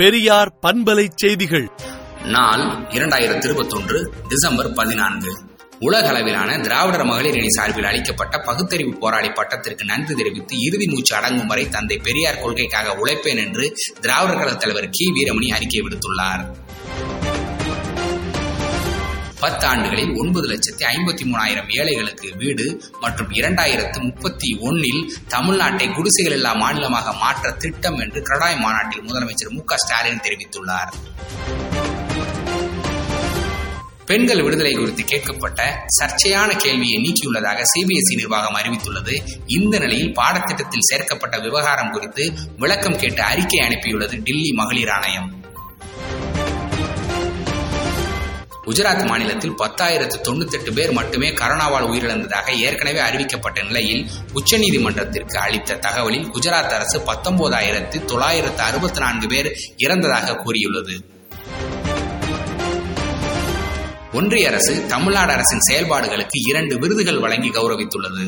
பெரியார் 0.00 0.58
பண்பலை 0.62 1.08
செய்திகள். 1.14 1.70
நாள் 2.24 2.60
இரண்டாயிரத்தி 2.90 3.44
இருபத்தொன்று 3.44 4.12
டிசம்பர் 4.28 4.72
பதினான்கு. 4.72 5.38
உலக 5.78 6.08
அளவிலான 6.08 6.58
திராவிடர் 6.58 7.04
மகளிர் 7.04 7.34
அணி 7.34 7.50
சார்பில் 7.50 7.84
அளிக்கப்பட்ட 7.84 8.38
பகுத்தறிவு 8.38 8.98
போராளி 8.98 9.28
பட்டத்திற்கு 9.28 9.84
நன்றி 9.84 10.14
தெரிவித்து 10.14 10.56
இறுதி 10.58 10.88
மூச்சு 10.88 11.16
அடங்கும் 11.16 11.46
வரை 11.46 11.68
தந்தை 11.68 11.96
பெரியார் 11.96 12.40
கொள்கைக்காக 12.40 12.94
உழைப்பேன் 12.94 13.44
என்று 13.44 13.72
திராவிடர் 14.00 14.36
கழக 14.36 14.56
தலைவர் 14.56 14.88
கி. 14.90 15.06
வீரமணி 15.06 15.48
அறிக்கை 15.54 15.80
விடுத்துள்ளார். 15.80 16.44
பத்து 19.40 19.66
ஆண்டுகளில் 19.66 20.14
ஒன்பது 20.16 20.48
லட்சத்தி 20.48 20.82
ஐம்பத்தி 20.82 21.24
மூணாயிரம் 21.24 21.78
ஏழைகளுக்கு 21.78 22.36
வீடு 22.36 22.82
மற்றும் 23.00 23.30
இரண்டாயிரத்து 23.30 24.00
முப்பத்தி 24.00 24.58
ஒன்னில் 24.60 25.12
தமிழ்நாட்டை 25.28 25.94
குடிசைகள் 25.94 26.32
இல்லா 26.32 26.52
மாநிலமாக 26.52 27.12
மாற்ற 27.12 27.52
திட்டம் 27.52 27.98
என்று 27.98 28.22
கடாய் 28.22 28.58
மாநாட்டில் 28.58 29.02
முதலமைச்சர் 29.02 29.50
மு 29.50 29.62
ஸ்டாலின் 29.74 30.20
தெரிவித்துள்ளார். 30.20 30.92
பெண்கள் 34.06 34.42
விடுதலை 34.42 34.72
குறித்து 34.72 35.02
கேட்கப்பட்ட 35.02 35.86
சர்ச்சையான 36.00 36.56
கேள்வியை 36.56 37.02
நீக்கியுள்ளதாக 37.02 37.62
சிபிஎஸ்இ 37.74 38.14
நிர்வாகம் 38.14 38.54
அறிவித்துள்ளது. 38.54 39.22
இந்த 39.46 39.78
நிலையில் 39.78 40.12
பாடத்திட்டத்தில் 40.12 40.88
சேர்க்கப்பட்ட 40.90 41.38
விவகாரம் 41.38 41.90
குறித்து 41.90 42.32
விளக்கம் 42.56 42.98
கேட்டு 42.98 43.22
அறிக்கை 43.22 43.60
அனுப்பியுள்ளது 43.60 44.22
டில்லி 44.22 44.52
மகளிர் 44.52 44.88
ஆணையம். 44.88 45.39
குஜராத் 48.70 49.06
மாநிலத்தில் 49.06 49.56
பத்தாயிரத்து 49.58 50.16
தொண்ணூத்தி 50.22 50.52
எட்டு 50.52 50.72
பேர் 50.72 50.92
மட்டுமே 50.92 51.30
கரோனாவால் 51.30 51.86
உயிரிழந்ததாக 51.86 52.58
ஏற்கனவே 52.58 53.00
அறிவிக்கப்பட்ட 53.00 53.64
நிலையில் 53.64 54.06
உச்சநீதிமன்றத்திற்கு 54.34 55.36
அளித்த 55.36 55.74
தகவலில் 55.74 56.28
குஜராத் 56.34 56.74
அரசு 56.76 56.98
பத்தொன்பதாயிரத்து 56.98 58.04
தொள்ளாயிரத்து 58.04 58.62
அறுபத்தி 58.62 59.00
நான்கு 59.00 59.26
பேர் 59.26 59.56
இறந்ததாக 59.76 60.36
கூறியுள்ளது. 60.36 61.04
ஒன்றிய 64.12 64.48
அரசு 64.48 64.86
தமிழ்நாடு 64.86 65.32
அரசின் 65.32 65.66
செயல்பாடுகளுக்கு 65.70 66.38
இரண்டு 66.48 66.78
விருதுகள் 66.78 67.18
வழங்கி 67.18 67.48
கௌரவித்துள்ளது. 67.48 68.24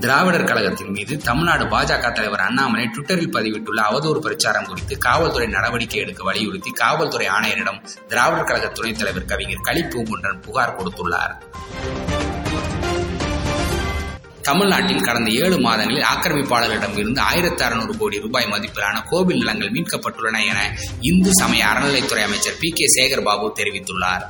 திராவிடர் 0.00 0.44
கழகத்தின் 0.44 0.90
மீது 0.90 1.18
தமிழ்நாடு 1.18 1.64
பாஜக 1.64 2.12
தலைவர் 2.12 2.40
அண்ணாமலை 2.40 2.84
ட்விட்டரில் 2.84 3.32
பதிவிட்டுள்ள 3.32 3.80
அவதூறு 3.90 4.18
பிரச்சாரம் 4.18 4.64
குறித்து 4.64 4.98
காவல்துறை 4.98 5.46
நடவடிக்கை 5.48 6.00
எடுக்க 6.00 6.24
வலியுறுத்தி 6.24 6.70
காவல்துறை 6.70 7.26
ஆணையரிடம் 7.26 7.80
திராவிடர் 8.08 8.44
கழக 8.44 8.66
துணைத் 8.68 8.98
தலைவர் 8.98 9.24
கவிஞர் 9.24 9.60
களி 9.60 9.82
புகார் 10.40 10.76
கொடுத்துள்ளார். 10.78 11.34
தமிழ்நாட்டில் 14.42 15.02
கடந்த 15.02 15.30
ஏழு 15.30 15.58
மாதங்களில் 15.58 16.04
ஆக்கிரமிப்பாளர்களிடம் 16.14 16.98
இருந்து 16.98 17.20
ஆயிரத்தி 17.20 17.64
அறுநூறு 17.64 17.96
கோடி 17.96 18.20
ரூபாய் 18.20 18.50
மதிப்பிலான 18.52 19.04
கோவில் 19.08 19.38
நிலங்கள் 19.38 19.70
மீட்கப்பட்டுள்ளன 19.70 20.44
என 20.46 20.76
இந்து 21.00 21.30
சமய 21.32 21.66
அறநிலைத்துறை 21.66 22.22
அமைச்சர் 22.22 22.60
பி 22.60 22.70
கே 22.70 22.84
சேகர் 22.96 23.22
பாபு 23.22 23.52
தெரிவித்துள்ளார். 23.56 24.24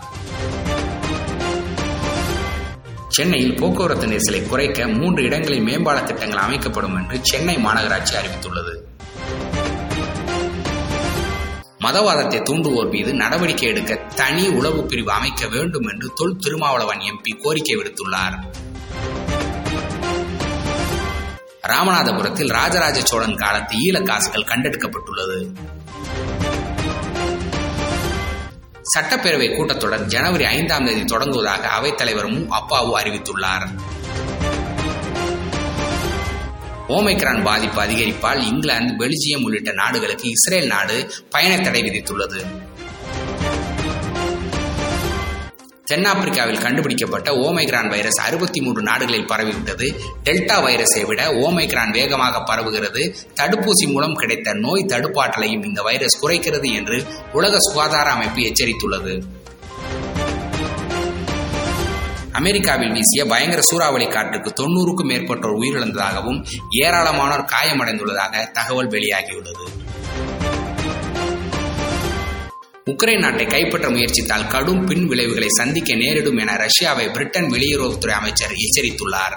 சென்னையில் 3.09 3.55
போக்குவரத்து 3.55 4.07
நெரிசலை 4.07 4.49
குறைக்க 4.49 4.89
மூன்று 4.89 5.23
இடங்களில் 5.23 5.65
மேம்பால 5.65 6.05
திட்டங்கள் 6.05 6.39
அமைக்கப்படும் 6.39 6.97
என்று 6.97 7.19
சென்னை 7.23 7.57
மாநகராட்சி 7.57 8.15
அறிவித்துள்ளது. 8.15 8.75
மதவாதத்தை 11.81 12.43
தூண்டுவோர் 12.43 12.89
மீது 12.89 13.15
நடவடிக்கை 13.15 13.69
எடுக்க 13.69 13.95
தனி 13.95 14.49
உளவு 14.49 14.85
பிரிவு 14.85 15.13
அமைக்க 15.13 15.47
வேண்டும் 15.47 15.87
என்று 15.89 16.13
தொல் 16.15 16.37
திருமாவளவன் 16.37 16.99
எம்பி 16.99 17.43
கோரிக்கை 17.43 17.77
விடுத்துள்ளார். 17.77 18.37
ராமநாதபுரத்தில் 21.69 22.53
ராஜராஜ 22.53 23.01
சோழன் 23.01 23.37
காலத்து 23.37 23.77
ஈழ 23.77 24.03
காசுகள் 24.03 24.43
கண்டெடுக்கப்பட்டுள்ளது. 24.43 25.47
சட்டப்பேரவை 28.95 29.57
கூட்டத்தொடர் 29.57 30.05
ஜனவரி 30.05 30.45
ஐந்தாம் 30.45 30.85
தேதி 30.85 31.03
தொடங்குவதாக 31.03 31.69
அவைத்தலைவர் 31.81 32.29
மு. 32.29 32.57
அப்பாவு 32.57 33.01
அறிவித்துள்ளார். 33.03 33.69
ஓமைக்ரான் 36.89 37.43
பாதிப்பு 37.43 37.83
அதிகரிப்பால் 37.83 38.43
இங்கிலாந்து 38.43 38.93
பெல்ஜியம் 38.93 39.43
உள்ளிட்ட 39.43 39.73
நாடுகளுக்கு 39.73 40.29
இஸ்ரேல் 40.29 40.67
நாடு 40.67 41.13
பயண 41.31 41.59
தடை 41.59 41.83
விதித்துள்ளது. 41.83 42.66
தென்னாப்பிரிக்காவில் 45.91 46.61
கண்டுபிடிக்கப்பட்ட 46.61 47.33
ஓமைக்ரான் 47.33 47.89
வைரஸ் 47.89 48.21
அறுபத்தி 48.21 48.61
மூன்று 48.61 48.83
நாடுகளில் 48.83 49.27
பரவிவிட்டது. 49.27 49.95
டெல்டா 50.25 50.57
வைரஸை 50.65 51.07
விட 51.07 51.33
ஓமைக்ரான் 51.33 51.91
வேகமாக 51.91 52.55
பரவுகிறது. 52.55 53.15
தடுப்பூசி 53.37 53.93
மூலம் 53.93 54.15
கிடைத்த 54.15 54.53
நோய் 54.53 54.87
தடுப்பாற்றலையும் 54.89 55.65
இந்த 55.65 55.83
வைரஸ் 55.83 56.27
குறைக்கிறது 56.27 56.73
என்று 56.73 57.05
உலக 57.33 57.59
சுகாதார 57.59 58.11
அமைப்பு 58.11 58.41
எச்சரித்துள்ளது. 58.41 59.23
அமெரிக்காவில் 62.33 62.93
வீசிய 62.93 63.25
பயங்கர 63.25 63.61
சூறாவளி 63.63 64.07
காற்றுக்கு 64.07 64.53
தொன்னூறுக்கும் 64.63 65.11
மேற்பட்டோர் 65.11 65.59
உயிரிழந்ததாகவும் 65.59 66.47
ஏராளமானோர் 66.71 67.51
காயமடைந்துள்ளதாக 67.55 68.51
தகவல் 68.51 68.89
வெளியாகியுள்ளது. 68.89 69.86
உக்ரைன் 72.91 73.19
நாட்டை 73.19 73.47
கைப்பற்ற 73.47 73.89
முயற்சித்தால் 73.91 74.47
கடும் 74.47 74.85
பின் 74.85 75.07
விளைவுகளை 75.07 75.49
சந்திக்க 75.49 75.95
நேரிடும் 75.95 76.37
என 76.37 76.57
ரஷ்யாவை 76.57 77.13
பிரிட்டன் 77.13 77.45
வெளியுறவுத்துறை 77.45 78.11
அமைச்சர் 78.11 78.51
எச்சரித்துள்ளார். 78.51 79.35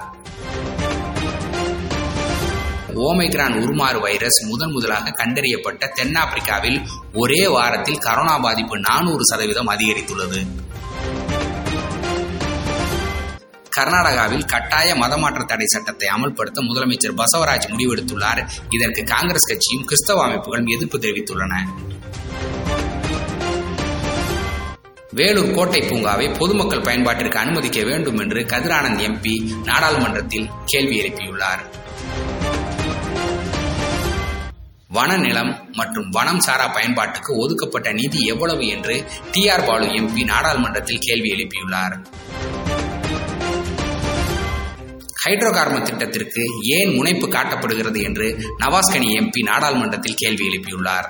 ஓமைக்ரான் 2.96 3.56
உருமாறு 3.62 4.00
வைரஸ் 4.00 4.46
முதன் 4.46 4.72
முதலாக 4.72 5.14
கண்டறியப்பட்ட 5.18 5.90
தென்னாப்பிரிக்காவில் 5.96 6.86
ஒரே 7.14 7.48
வாரத்தில் 7.48 7.98
கரோனா 7.98 8.42
பாதிப்பு 8.42 8.80
நானூறு 8.80 9.26
சதவீதம் 9.26 9.70
அதிகரித்துள்ளது. 9.70 10.48
கர்நாடகாவில் 13.78 14.46
கட்டாய 14.46 14.94
மதமாற்ற 14.94 15.46
தடை 15.46 15.66
சட்டத்தை 15.66 16.10
அமல்படுத்த 16.10 16.62
முதலமைச்சர் 16.62 17.18
பசவராஜ் 17.18 17.70
முடிவெடுத்துள்ளார். 17.72 18.50
இதற்கு 18.70 19.04
காங்கிரஸ் 19.04 19.48
கட்சியும் 19.48 19.84
கிறிஸ்தவ 19.84 20.28
அமைப்புகளும் 20.28 20.68
எதிர்ப்பு 20.68 20.98
தெரிவித்துள்ளன. 20.98 21.56
வேலூர் 25.12 25.54
கோட்டை 25.54 25.82
பூங்காவை 25.82 26.38
பொதுமக்கள் 26.38 26.82
பயன்பாட்டிற்கு 26.82 27.36
அனுமதிக்க 27.36 27.84
வேண்டும் 27.84 28.18
என்று 28.18 28.42
கதிரானந்த் 28.42 29.02
எம்பி 29.08 29.64
நாடாளுமன்றத்தில் 29.66 30.50
கேள்வி 30.66 31.02
எழுப்பியுள்ளார். 31.02 31.62
வன 34.88 35.18
நிலம் 35.18 35.70
மற்றும் 35.72 36.10
வனம் 36.10 36.40
சாரா 36.40 36.68
பயன்பாட்டுக்கு 36.68 37.38
ஒதுக்கப்பட்ட 37.38 37.92
நிதி 37.92 38.26
எவ்வளவு 38.26 38.68
என்று 38.68 39.06
டி 39.32 39.50
ஆர் 39.50 39.66
பாலு 39.66 39.86
எம்பி 39.86 40.24
நாடாளுமன்றத்தில் 40.24 41.00
கேள்வி 41.00 41.30
எழுப்பியுள்ளார். 41.32 41.96
ஹைட்ரோ 45.26 45.52
கார்பன் 45.52 45.84
திட்டத்திற்கு 45.84 46.44
ஏன் 46.62 46.94
முனைப்பு 46.96 47.28
காட்டப்படுகிறது 47.28 48.04
என்று 48.04 48.38
நவாஸ்கனி 48.60 49.10
எம்பி 49.20 49.44
நாடாளுமன்றத்தில் 49.44 50.16
கேள்வி 50.16 50.48
எழுப்பியுள்ளார். 50.48 51.10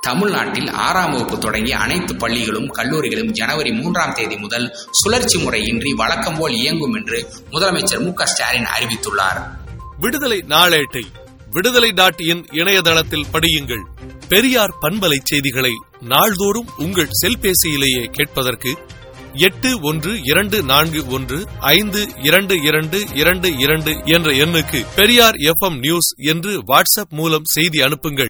தமிழ்நாட்டில் 0.00 0.68
ஆறாம் 0.68 1.10
வகுப்பு 1.10 1.38
தொடங்கிய 1.38 1.78
அனைத்து 1.78 2.16
பள்ளிகளும் 2.16 2.74
கல்லூரிகளும் 2.74 3.30
ஜனவரி 3.30 3.72
மூன்றாம் 3.72 4.12
தேதி 4.14 4.36
முதல் 4.36 4.76
சுழற்சி 4.90 5.38
முறையின்றி 5.38 5.92
வழக்கம் 5.92 6.36
போல் 6.38 6.52
இயங்கும் 6.52 6.94
என்று 6.94 7.32
முதலமைச்சர் 7.50 8.04
மு 8.04 8.24
ஸ்டாலின் 8.24 8.66
அறிவித்துள்ளார். 8.78 9.40
விடுதலை 9.98 10.44
நாளேட்டை 10.48 11.02
விடுதலை 11.50 11.90
டாட் 11.90 12.20
இன் 12.20 12.46
இணையதளத்தில் 12.52 13.26
படியுங்கள். 13.32 13.84
பெரியார் 14.28 14.74
பண்பலை 14.82 15.16
செய்திகளை 15.22 15.72
நாள்தோறும் 16.00 16.68
உங்கள் 16.76 17.08
செல்பேசியிலேயே 17.26 18.04
கேட்பதற்கு 18.04 18.78
எட்டு 19.34 19.80
ஒன்று 19.80 20.22
இரண்டு 20.22 20.62
நான்கு 20.62 21.06
ஒன்று 21.06 21.46
ஐந்து 21.58 22.08
இரண்டு 22.22 22.62
இரண்டு 22.62 23.04
இரண்டு 23.14 23.56
இரண்டு 23.56 24.02
என்ற 24.04 24.32
எண்ணுக்கு 24.32 24.86
பெரியார் 24.96 25.34
எஃப் 25.34 25.72
நியூஸ் 25.72 26.14
என்று 26.16 26.62
வாட்ஸ்அப் 26.62 27.10
மூலம் 27.10 27.44
செய்தி 27.44 27.82
அனுப்புங்கள். 27.82 28.28